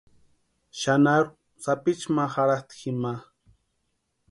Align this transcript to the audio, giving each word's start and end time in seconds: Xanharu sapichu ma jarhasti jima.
Xanharu 0.81 1.29
sapichu 1.65 2.09
ma 2.15 2.25
jarhasti 2.33 2.75
jima. 2.81 3.13